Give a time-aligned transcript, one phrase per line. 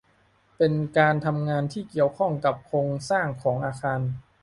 [0.57, 3.99] เป็นการทำงานที่เกี่ยวข้องกับโครงสร้างของอาคาร